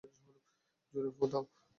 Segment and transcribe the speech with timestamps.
[0.93, 1.43] জোরে ফুঁ দাও।